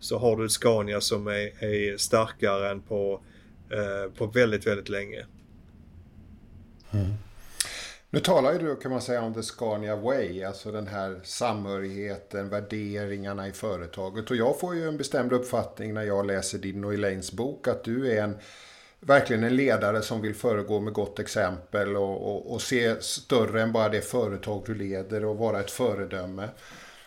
[0.00, 3.20] så har du ett Scania som är, är starkare än på,
[3.70, 5.26] eh, på väldigt, väldigt länge.
[6.90, 7.10] Mm.
[8.12, 12.48] Nu talar ju du kan man säga om the Scania way, alltså den här samhörigheten,
[12.48, 14.30] värderingarna i företaget.
[14.30, 17.84] Och jag får ju en bestämd uppfattning när jag läser din och Elaines bok att
[17.84, 18.38] du är en
[19.00, 23.72] verkligen en ledare som vill föregå med gott exempel och, och, och se större än
[23.72, 26.48] bara det företag du leder och vara ett föredöme.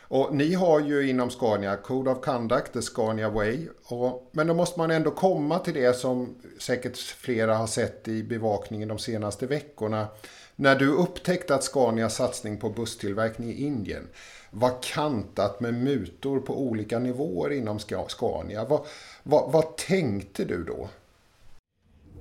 [0.07, 3.67] Och ni har ju inom Scania Code of Conduct, the Scania Way.
[3.85, 8.23] Och, men då måste man ändå komma till det som säkert flera har sett i
[8.23, 10.07] bevakningen de senaste veckorna.
[10.55, 14.07] När du upptäckte att Scanias satsning på busstillverkning i Indien
[14.51, 18.65] var kantat med mutor på olika nivåer inom Scania.
[18.65, 18.85] Vad,
[19.23, 20.89] vad, vad tänkte du då?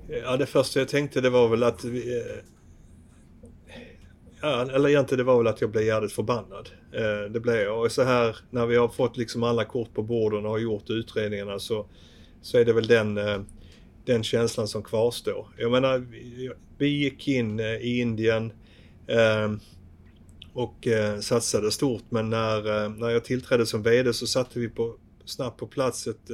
[0.07, 2.43] Ja, det första jag tänkte det var väl att vi, eh,
[4.41, 6.69] Ja, eller egentligen det var väl att jag blev jävligt förbannad.
[6.91, 7.81] Eh, det blev jag.
[7.81, 10.89] Och så här när vi har fått liksom alla kort på borden och har gjort
[10.89, 11.85] utredningarna så,
[12.41, 13.41] så är det väl den, eh,
[14.05, 15.47] den känslan som kvarstår.
[15.57, 18.53] Jag menar, vi, vi gick in i Indien
[19.07, 19.59] ehm,
[20.53, 20.87] och
[21.21, 25.67] satsade stort men när, när jag tillträdde som VD så satte vi på, snabbt på
[25.67, 26.29] plats ett,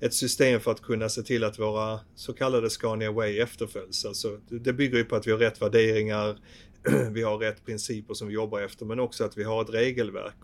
[0.00, 4.04] ett system för att kunna se till att våra så kallade Scania Way efterföljs.
[4.04, 6.38] Alltså, det bygger ju på att vi har rätt värderingar,
[7.12, 10.36] vi har rätt principer som vi jobbar efter men också att vi har ett regelverk.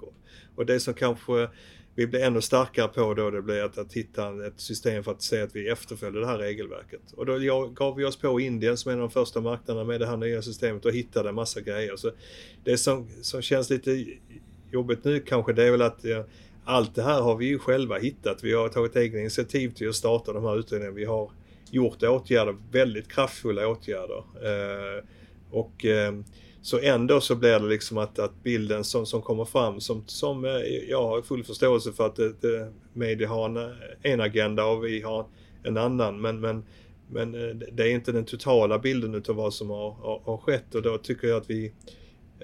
[0.57, 1.49] Och, det som kanske
[1.95, 5.23] vi blir ännu starkare på då det blir att, att hitta ett system för att
[5.23, 7.13] se att vi efterföljer det här regelverket.
[7.17, 10.01] Och då gav vi oss på Indien som är en av de första marknaderna med
[10.01, 11.97] det här nya systemet och hittade en massa grejer.
[11.97, 12.11] Så
[12.65, 14.05] det som, som känns lite
[14.71, 16.05] jobbigt nu kanske det är väl att
[16.65, 18.45] allt det här har vi ju själva hittat.
[18.45, 20.97] Vi har tagit egna initiativ till att starta de här utredningarna.
[20.97, 21.31] Vi har
[21.71, 24.19] gjort åtgärder, väldigt kraftfulla åtgärder.
[24.19, 25.05] Eh,
[25.51, 26.13] och eh,
[26.65, 30.45] så ändå så blir det liksom att, att bilden som, som kommer fram som, som
[30.45, 30.51] eh,
[30.89, 35.03] jag har full förståelse för att det, det, media har en, en agenda och vi
[35.03, 35.27] har
[35.63, 36.65] en annan men, men,
[37.11, 40.75] men eh, det är inte den totala bilden utav vad som har, har, har skett
[40.75, 41.73] och då tycker jag att vi eh,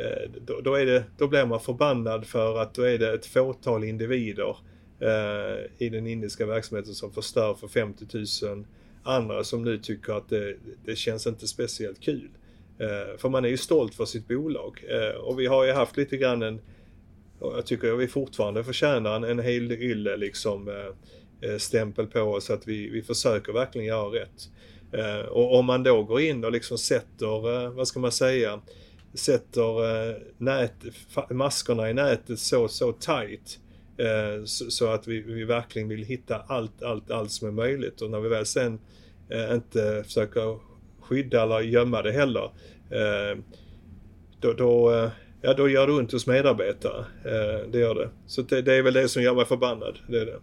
[0.00, 3.26] Eh, då, då, är det, då blir man förbannad för att då är det ett
[3.26, 4.56] fåtal individer
[5.00, 8.06] eh, i den indiska verksamheten som förstör för 50
[8.46, 8.64] 000
[9.02, 12.28] andra som nu tycker att det, det känns inte speciellt kul.
[12.78, 14.84] Eh, för man är ju stolt för sitt bolag.
[15.20, 16.60] Och vi har ju haft lite grann en,
[17.38, 20.70] och jag tycker att vi fortfarande förtjänar en, en hel ylle liksom
[21.58, 24.48] stämpel på oss att vi, vi försöker verkligen göra rätt.
[25.28, 28.60] Och om man då går in och liksom sätter, vad ska man säga,
[29.14, 30.74] sätter eh, nät,
[31.30, 33.58] maskorna i nätet så, så tight
[33.98, 38.10] eh, så att vi, vi verkligen vill hitta allt, allt, allt som är möjligt och
[38.10, 38.80] när vi väl sen
[39.30, 40.58] eh, inte försöker
[41.00, 42.52] skydda eller gömma det heller.
[42.90, 43.38] Eh,
[44.40, 45.10] då, då, eh,
[45.42, 47.04] ja, då gör det ont hos medarbetare.
[47.24, 48.10] Eh, det gör det.
[48.26, 49.98] Så det, det, är väl det som gör mig förbannad.
[50.08, 50.40] Det är det.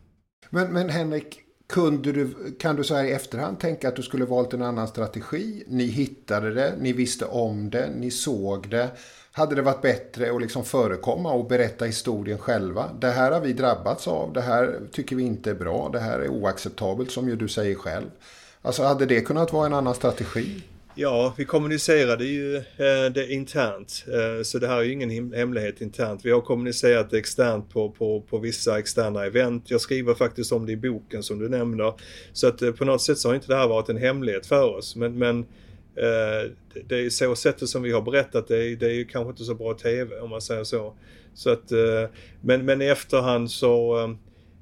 [0.50, 4.26] Men, men Henrik, kunde du, kan du så här i efterhand tänka att du skulle
[4.26, 5.64] valt en annan strategi?
[5.68, 8.90] Ni hittade det, ni visste om det, ni såg det.
[9.32, 12.90] Hade det varit bättre att liksom förekomma och berätta historien själva?
[13.00, 16.20] Det här har vi drabbats av, det här tycker vi inte är bra, det här
[16.20, 18.10] är oacceptabelt som ju du säger själv.
[18.62, 20.64] Alltså hade det kunnat vara en annan strategi?
[21.00, 24.06] Ja, vi kommunicerade ju eh, det internt.
[24.08, 26.26] Eh, så det här är ju ingen hemlighet internt.
[26.26, 29.72] Vi har kommunicerat det externt på, på, på vissa externa event.
[29.72, 31.94] Jag skriver faktiskt om det i boken som du nämner.
[32.34, 34.76] Så att eh, på något sätt så har inte det här varit en hemlighet för
[34.76, 34.96] oss.
[34.96, 35.46] Men, men
[36.88, 39.56] det är så sättet som vi har berättat det, det är ju kanske inte så
[39.56, 40.94] bra TV om man säger så.
[41.34, 41.72] så att,
[42.42, 43.96] men, men i efterhand så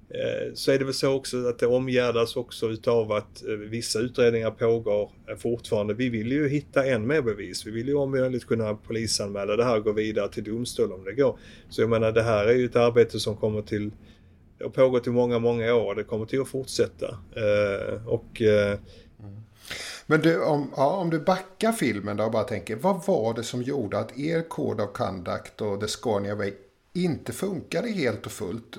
[0.10, 4.00] Eh, så är det väl så också att det omgärdas också utav att eh, vissa
[4.00, 5.94] utredningar pågår eh, fortfarande.
[5.94, 7.66] Vi vill ju hitta än mer bevis.
[7.66, 11.04] Vi vill ju om möjligt kunna polisanmäla det här och gå vidare till domstol om
[11.04, 11.40] det går.
[11.70, 13.92] Så jag menar det här är ju ett arbete som kommer till
[14.58, 15.96] det har pågått i många, många år.
[15.96, 17.18] Det kommer till att fortsätta.
[18.06, 18.42] och.
[18.42, 19.42] Mm.
[20.06, 23.44] Men du, om, ja, om du backar filmen då och bara tänker, vad var det
[23.44, 26.52] som gjorde att er Code of Conduct och The Scania Way
[26.96, 28.78] inte funkade helt och fullt?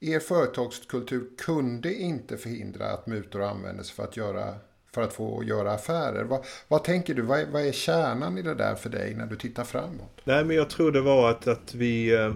[0.00, 4.54] Er företagskultur kunde inte förhindra att mutor användes för att, göra,
[4.94, 6.24] för att få göra affärer.
[6.24, 9.26] Vad, vad tänker du, vad är, vad är kärnan i det där för dig när
[9.26, 10.20] du tittar framåt?
[10.24, 12.34] Nej, men jag tror det var att, att vi, eh,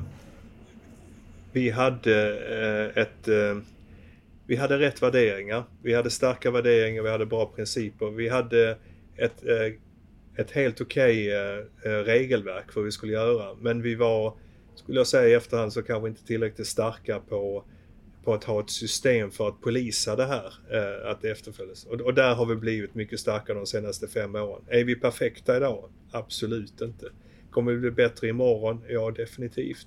[1.52, 3.62] vi hade eh, ett eh,
[4.46, 5.64] vi hade rätt värderingar.
[5.82, 8.10] Vi hade starka värderingar, vi hade bra principer.
[8.10, 8.78] Vi hade
[9.16, 9.42] ett,
[10.36, 13.54] ett helt okej okay regelverk för vad vi skulle göra.
[13.60, 14.34] Men vi var,
[14.78, 17.64] skulle jag säga i efterhand, så kanske inte tillräckligt starka på,
[18.24, 21.84] på att ha ett system för att polisa det här, eh, att det efterföljs.
[21.84, 24.62] Och, och där har vi blivit mycket starkare de senaste fem åren.
[24.68, 25.90] Är vi perfekta idag?
[26.10, 27.06] Absolut inte.
[27.50, 28.82] Kommer vi bli bättre imorgon?
[28.88, 29.86] Ja, definitivt.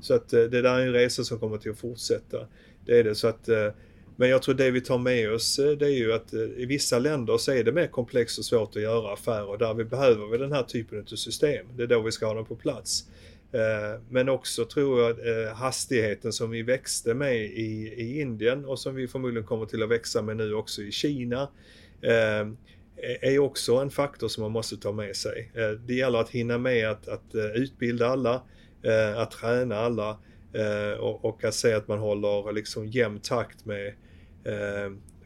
[0.00, 2.46] Så att eh, det där är en resa som kommer till att fortsätta.
[2.86, 3.14] Det är det.
[3.14, 3.72] Så att eh,
[4.20, 6.66] men jag tror det vi tar med oss eh, det är ju att eh, i
[6.66, 9.84] vissa länder så är det mer komplext och svårt att göra affärer och där vi
[9.84, 11.66] behöver vi den här typen av system.
[11.76, 13.04] Det är då vi ska ha dem på plats.
[13.52, 18.78] Eh, men också tror jag eh, hastigheten som vi växte med i, i Indien och
[18.78, 21.50] som vi förmodligen kommer till att växa med nu också i Kina
[22.02, 22.46] eh,
[23.20, 25.52] är också en faktor som man måste ta med sig.
[25.86, 28.42] Det gäller att hinna med att, att utbilda alla,
[29.16, 30.18] att träna alla
[30.98, 33.94] och, att se att man håller liksom jämn takt med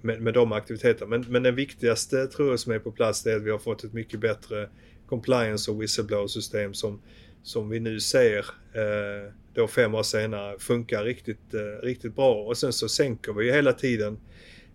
[0.01, 1.07] med, med de aktiviteterna.
[1.07, 3.59] Men, men den viktigaste tror jag som är på plats det är att vi har
[3.59, 4.69] fått ett mycket bättre
[5.07, 7.01] compliance och whistleblower-system som,
[7.43, 8.39] som vi nu ser
[8.73, 12.35] eh, då fem år senare funkar riktigt, eh, riktigt bra.
[12.35, 14.19] Och sen så sänker vi ju hela tiden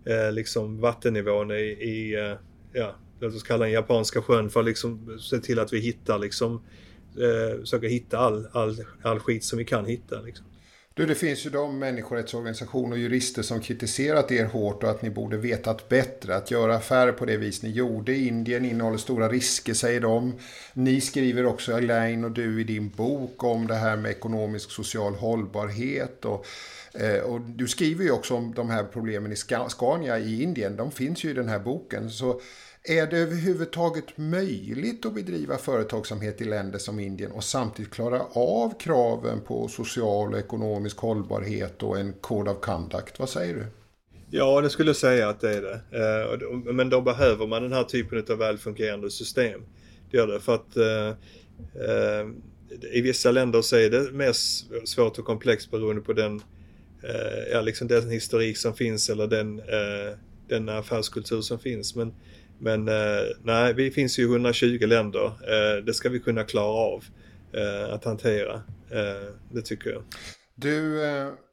[0.04, 2.14] eh, liksom vattennivån i, i
[2.72, 6.18] ja, låt oss kalla den japanska sjön för att liksom se till att vi hittar
[6.18, 6.62] liksom
[7.16, 10.20] eh, försöka hitta all, all, all skit som vi kan hitta.
[10.20, 10.46] Liksom.
[10.98, 15.10] Du, det finns ju de människorättsorganisationer och jurister som kritiserat er hårt och att ni
[15.10, 16.36] borde vetat bättre.
[16.36, 18.12] Att göra affärer på det vis ni gjorde.
[18.12, 20.38] i Indien innehåller stora risker, säger de.
[20.72, 25.14] Ni skriver också, Elaine och du, i din bok om det här med ekonomisk social
[25.14, 26.24] hållbarhet.
[26.24, 26.46] Och,
[26.94, 29.36] eh, och du skriver ju också om de här problemen i
[29.68, 30.76] Scania i Indien.
[30.76, 32.10] De finns ju i den här boken.
[32.10, 32.40] Så
[32.82, 38.78] är det överhuvudtaget möjligt att bedriva företagsamhet i länder som Indien och samtidigt klara av
[38.80, 43.18] kraven på social och ekonomisk hållbarhet och en code of conduct?
[43.18, 43.66] Vad säger du?
[44.30, 45.80] Ja, det skulle jag säga att det är det.
[45.90, 49.60] Eh, men då behöver man den här typen av välfungerande system.
[50.10, 52.26] Det gör det för att eh, eh
[52.92, 54.32] i vissa länder så är det mer
[54.86, 56.36] svårt och komplext beroende på den,
[57.02, 59.62] eh, ja, liksom den historik som finns eller den,
[60.48, 61.94] den affärskultur som finns.
[61.96, 62.14] Men
[62.58, 65.26] men eh, nej, vi finns ju i 120 länder.
[65.26, 67.04] Eh, det ska vi kunna klara av
[67.52, 68.62] eh, att hantera.
[69.52, 70.02] det tycker jag.
[70.54, 71.00] Du,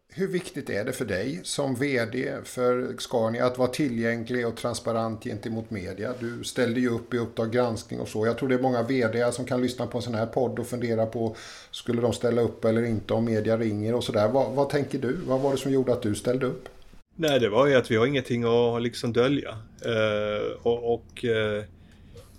[0.09, 5.23] hur viktigt är det för dig som VD för Scania att vara tillgänglig och transparent
[5.23, 6.13] gentemot media?
[6.19, 8.25] Du ställde ju upp i Uppdrag granskning och så.
[8.25, 10.67] Jag tror det är många VD som kan lyssna på en sån här podd och
[10.67, 11.35] fundera på
[11.71, 14.27] skulle de ställa upp eller inte om media ringer och sådär.
[14.27, 15.17] Vad, vad tänker du?
[15.25, 16.69] Vad var det som gjorde att du ställde upp?
[17.17, 19.58] Nej, det var ju att vi har ingenting att liksom dölja.
[19.86, 21.63] Eh, och, och eh,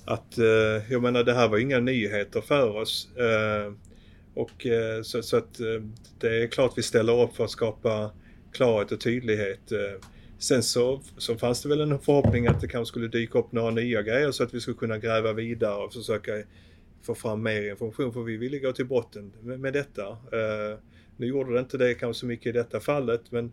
[0.04, 3.08] att, eh, jag menar det här var inga nyheter för oss.
[3.16, 3.72] Eh,
[4.34, 5.82] och eh, så, så, att eh,
[6.20, 8.10] det är klart vi ställer upp för att skapa
[8.52, 9.72] klarhet och tydlighet.
[10.38, 13.70] sen så, så fanns det väl en förhoppning att det kanske skulle dyka upp några
[13.70, 16.32] nya grejer så att vi skulle kunna gräva vidare och försöka
[17.02, 20.16] få fram mer information för vi ville gå till botten med, med detta.
[21.16, 23.52] nu gjorde det inte det kanske så mycket i detta fallet men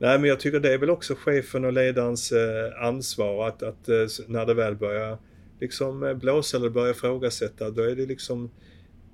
[0.00, 3.88] Nej, men jag tycker det är väl också chefen och ledarens eh, ansvar att, att
[3.88, 5.18] eh, när det väl börjar
[5.60, 8.50] liksom eh, blåsa eller börjar ifrågasätta, då är det liksom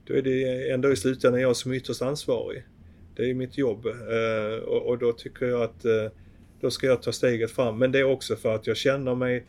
[0.04, 2.64] då är det ändå i slutändan jag som är ytterst ansvarig.
[3.16, 6.10] Det är mitt jobb eh, och, och då tycker jag att eh,
[6.60, 7.78] då ska jag ta steget fram.
[7.78, 9.46] Men det är också för att jag känner mig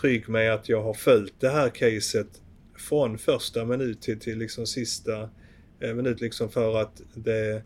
[0.00, 2.42] trygg med att jag har följt det här caset
[2.76, 5.28] från första minut till, till liksom sista
[5.80, 7.62] minut liksom för att det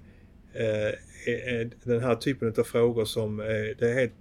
[0.59, 0.89] Eh,
[1.27, 3.37] eh, eh, den här typen av frågor som
[3.79, 4.13] det är helt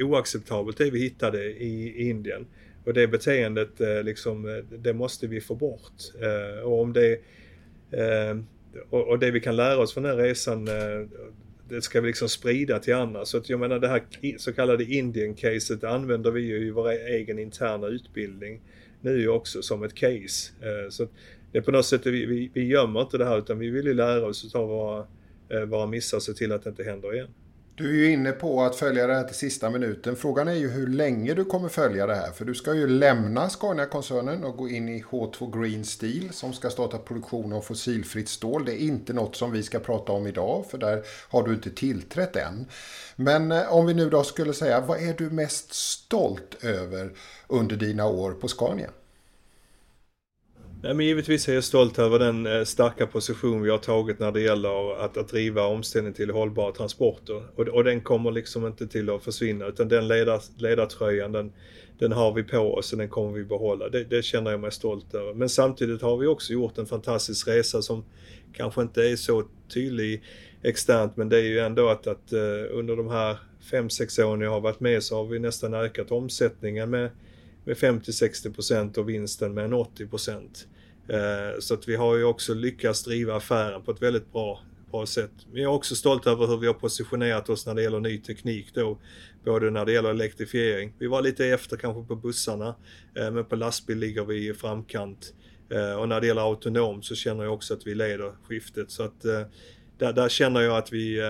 [0.00, 2.46] oacceptabelt det vi hittade i Indien.
[2.84, 3.70] Och det beteendet
[4.04, 5.92] liksom, det måste vi få bort.
[6.64, 7.20] Och om det
[8.90, 10.68] och det vi kan lära oss från den här resan
[11.68, 13.24] det ska vi liksom sprida till andra.
[13.24, 14.02] Så att jag menar det här
[14.38, 18.60] så kallade Indien-caset använder vi ju i vår egen interna utbildning
[19.00, 20.52] nu också som ett case.
[20.90, 21.08] Så
[21.52, 23.86] det är på något sätt, vi, vi, vi gömmer inte det här utan vi vill
[23.86, 25.06] ju lära oss av våra
[25.50, 27.28] Eh, våra missar och se till att det inte händer igen.
[27.74, 30.16] Du är ju inne på att följa det här till sista minuten.
[30.16, 32.32] Frågan är ju hur länge du kommer följa det här.
[32.32, 36.70] För du ska ju lämna Scania-koncernen och gå in i H2 Green Steel som ska
[36.70, 38.64] starta produktion av fossilfritt stål.
[38.64, 41.70] Det är inte något som vi ska prata om idag för där har du inte
[41.70, 42.66] tillträtt än.
[43.16, 47.12] Men eh, om vi nu då skulle säga, vad är du mest stolt över
[47.48, 48.90] under dina år på Scania?
[50.82, 54.32] Nej, men givetvis är jag stolt över den eh, starka position vi har tagit när
[54.32, 57.42] det gäller att, att driva omställningen till hållbara transporter.
[57.54, 61.52] Och, och den kommer liksom inte till att försvinna utan den ledar, ledartröjan den,
[61.98, 63.88] den har vi på oss och den kommer vi behålla.
[63.88, 65.34] Det, det, känner jag mig stolt över.
[65.34, 68.04] Men samtidigt har vi också gjort en fantastisk resa som
[68.52, 70.22] kanske inte är så tydlig
[70.62, 72.38] externt men det är ju ändå att, att eh,
[72.70, 73.36] under de här
[73.70, 77.10] 5-6 åren jag har varit med så har vi nästan ökat omsättningen med
[77.64, 80.66] med 50-60% och vinsten med en 80%.
[81.08, 85.06] Eh, så att vi har ju också lyckats driva affären på ett väldigt bra, bra
[85.06, 85.30] sätt.
[85.52, 88.18] Men jag är också stolt över hur vi har positionerat oss när det gäller ny
[88.18, 88.98] teknik då.
[89.44, 90.92] Både när det gäller elektrifiering.
[90.98, 92.74] Vi var lite efter kanske på bussarna,
[93.16, 95.34] eh, men på lastbil ligger vi i framkant.
[95.70, 98.90] Eh, och när det gäller autonom så känner jag också att vi leder skiftet.
[98.90, 99.20] Så att
[99.98, 101.20] där, där känner jag att vi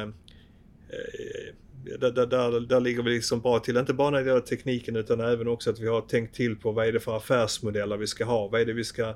[1.85, 3.77] där, där, där, där ligger vi liksom bra till.
[3.77, 6.73] Inte bara när det gäller tekniken utan även också att vi har tänkt till på
[6.73, 8.49] vad är det för affärsmodeller vi ska ha.
[8.49, 9.15] Vad är det vi ska,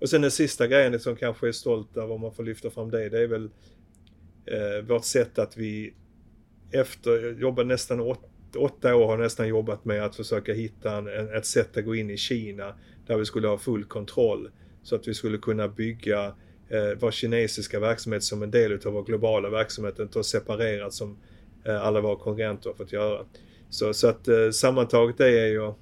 [0.00, 2.90] Och sen den sista grejen som kanske är stolt över om man får lyfta fram
[2.90, 3.50] det, det är väl
[4.46, 5.94] eh, vårt sätt att vi
[6.70, 11.34] efter, jag jobbar nästan åtta åtta år har nästan jobbat med att försöka hitta en,
[11.36, 12.74] ett sätt att gå in i Kina
[13.06, 14.50] där vi skulle ha full kontroll.
[14.82, 16.24] Så att vi skulle kunna bygga
[16.68, 21.18] eh, vår kinesiska verksamhet som en del utav vår globala verksamhet, inte separerat som
[21.64, 23.24] eh, alla våra konkurrenter har fått göra.
[23.70, 25.72] Så, så att eh, sammantaget det är ju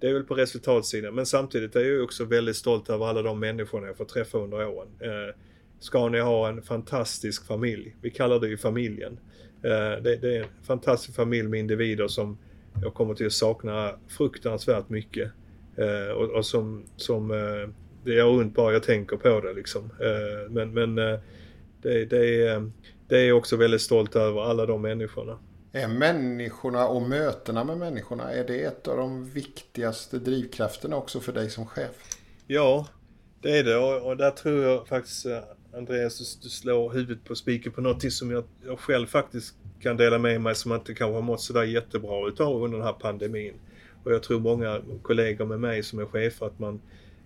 [0.00, 3.40] det är väl på resultatsidan men samtidigt är jag också väldigt stolt över alla de
[3.40, 4.88] människorna jag fått träffa under åren.
[5.00, 5.34] Eh,
[5.80, 7.96] Scania har en fantastisk familj.
[8.02, 9.18] Vi kallar det ju familjen.
[9.62, 12.38] Eh, det, det, är en fantastisk familj med individer som
[12.82, 15.30] jag kommer till att sakna fruktansvärt mycket.
[15.76, 17.68] Eh, och, och som, som eh,
[18.04, 19.92] det gör ont bara jag tänker på det liksom.
[20.50, 20.94] Men, men
[21.82, 22.70] det, det, är,
[23.08, 25.38] det är också väldigt stolt över alla de människorna.
[25.72, 31.32] Är människorna och mötena med människorna, är det ett av de viktigaste drivkrafterna också för
[31.32, 32.18] dig som chef?
[32.46, 32.86] Ja,
[33.42, 35.26] det är det och, och där tror jag faktiskt
[35.78, 40.18] Andreas, du slår huvudet på spiken på något som jag, jag själv faktiskt kan dela
[40.18, 43.54] med mig som inte kanske har mått sådär jättebra utav under den här pandemin.
[44.04, 46.80] Och jag tror många kollegor med mig som är chefer att man,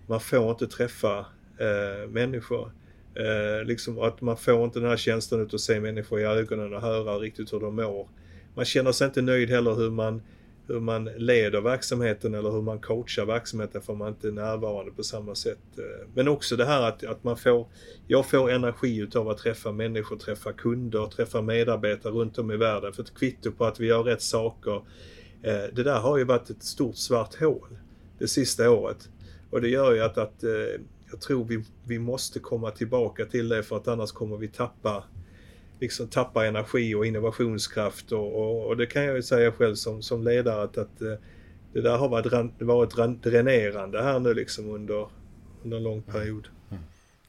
[0.07, 1.19] man får inte träffa
[1.57, 2.71] eh, människor.
[3.15, 6.73] Eh, liksom att man får inte den här känslan av att se människor i ögonen
[6.73, 8.07] och höra riktigt hur de mår.
[8.55, 10.21] Man känner sig inte nöjd heller hur man
[10.67, 15.03] hur man leder verksamheten eller hur man coachar verksamheten för man inte är närvarande på
[15.03, 15.59] samma sätt.
[15.77, 17.67] Eh, men också det här att, att man får,
[18.07, 22.93] jag får energi utav att träffa människor, träffa kunder, träffa medarbetare runt om i världen.
[22.93, 24.75] För ett kvitto på att vi gör rätt saker.
[25.41, 27.77] Eh, det där har ju varit ett stort svart hål
[28.19, 29.09] det sista året.
[29.49, 33.49] Och det gör ju att, att eh, jag tror vi, vi måste komma tillbaka till
[33.49, 35.03] det för att annars kommer vi tappa
[35.79, 40.01] liksom tappar energi och innovationskraft och, och, och, det kan jag ju säga själv som,
[40.01, 41.13] som ledare att, att eh,
[41.73, 45.09] det där har varit, varit dränerande här nu liksom under,
[45.63, 46.13] under en lång mm.
[46.13, 46.47] period.
[46.71, 46.83] Mm.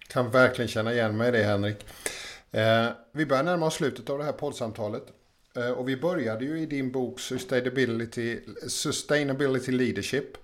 [0.09, 1.87] Kan verkligen känna igen mig i det Henrik.
[2.51, 5.03] Eh, vi börjar närma oss slutet av det här poddsamtalet.
[5.57, 10.37] Eh, och vi började ju i din bok Sustainability, Sustainability Leadership.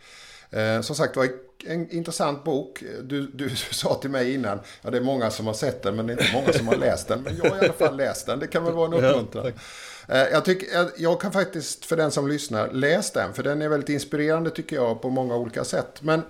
[0.50, 1.28] Eh, som sagt var
[1.66, 2.82] en intressant bok.
[3.02, 6.06] Du, du sa till mig innan, ja det är många som har sett den men
[6.06, 7.22] det är inte många som har läst den.
[7.22, 9.52] Men jag har i alla fall läst den, det kan väl vara en uppmuntran.
[10.08, 13.32] Ja, eh, jag, tycker, jag kan faktiskt, för den som lyssnar, läs den.
[13.32, 16.02] För den är väldigt inspirerande tycker jag på många olika sätt.
[16.02, 16.22] Men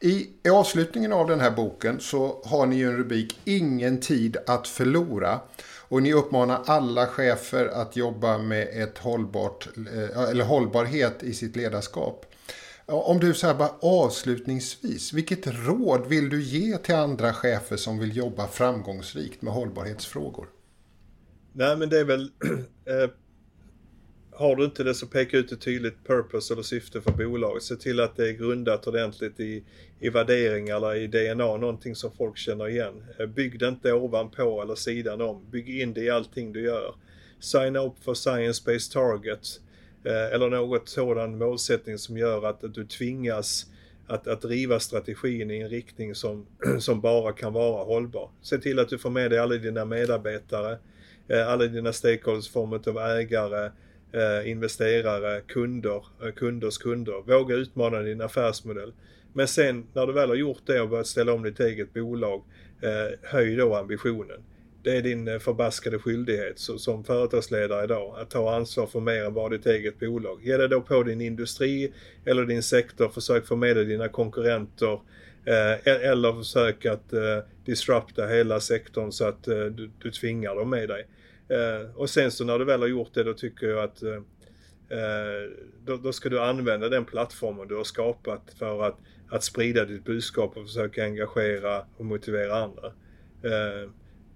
[0.00, 4.36] i, i avslutningen av den här boken så har ni ju en rubrik Ingen tid
[4.46, 5.40] att förlora.
[5.88, 11.56] Och ni uppmanar alla chefer att jobba med ett hållbart, eh, eller hållbarhet i sitt
[11.56, 12.33] ledarskap.
[12.86, 17.98] Om du så här bara avslutningsvis, vilket råd vill du ge till andra chefer som
[17.98, 20.48] vill jobba framgångsrikt med hållbarhetsfrågor?
[21.52, 22.22] Nej men det är väl,
[22.84, 23.10] eh,
[24.32, 27.62] har du inte det så peka ut ett tydligt purpose eller syfte för bolaget.
[27.62, 29.64] Se till att det är grundat ordentligt i,
[30.00, 33.04] i värderingar eller i DNA, någonting som folk känner igen.
[33.18, 36.94] Eh, bygg det inte ovanpå eller sidan om, bygg in det i allting du gör.
[37.40, 39.60] Sign up för science-based targets
[40.04, 43.66] Eh, eller något sådan målsättning som gör att, att du tvingas
[44.06, 46.46] att, att driva strategin i en riktning som,
[46.78, 48.30] som bara kan vara hållbar.
[48.42, 50.78] Se till att du får med dig alla dina medarbetare,
[51.28, 53.70] eh, alla dina stakeholders form av ägare,
[54.12, 56.04] eh, investerare, kunder,
[56.36, 57.22] kunders kunder.
[57.26, 58.92] Våga utmana din affärsmodell.
[59.32, 62.42] Men sen när du väl har gjort det och börjat ställa om ditt eget bolag,
[63.22, 64.40] höj då ambitionen.
[64.84, 69.34] Det är din eh, förbaskade skyldighet som företagsledare idag att ta ansvar för mer än
[69.34, 70.40] bara ditt eget bolag.
[70.42, 71.92] Ge det då på din industri
[72.24, 74.92] eller din sektor, försök få med dig dina konkurrenter
[75.44, 80.54] eh, e-, eller försök att eh, disrupta hela sektorn så att eh, du, du tvingar
[80.54, 81.06] dem med dig.
[81.48, 84.02] Eh, och sen så när du väl har gjort det då tycker jag att
[85.84, 90.04] då, då ska du använda den plattformen du har skapat för att, att sprida ditt
[90.04, 92.92] budskap och försöka engagera och motivera andra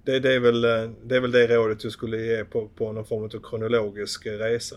[0.09, 2.93] det, det, är väl, eh, det är väl det rådet jag skulle ge på, på
[2.93, 4.77] någon form av kronologisk resa.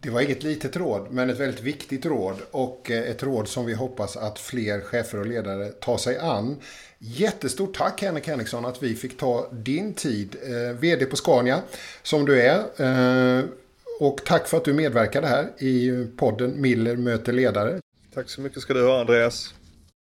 [0.00, 3.66] Det var inget litet råd, men ett väldigt viktigt råd och eh, ett råd som
[3.66, 6.56] vi hoppas att fler chefer och ledare tar sig an.
[6.98, 11.62] Jättestort tack Henrik Henriksson att vi fick ta din tid, eh, VD på Scania
[12.02, 12.58] som du är.
[13.38, 13.44] Eh,
[14.00, 17.80] och tack för att du medverkade här i podden Miller möter ledare.
[18.14, 19.54] Tack så mycket ska du ha Andreas.